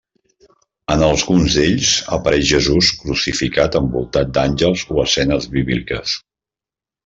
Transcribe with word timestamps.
En 0.95 1.03
alguns 1.07 1.57
d'ells 1.57 1.91
apareix 2.17 2.49
Jesús 2.53 2.91
crucificat 3.03 3.79
envoltat 3.83 4.35
d'àngels 4.41 4.89
o 4.97 5.01
escenes 5.07 5.49
bíbliques. 5.57 6.19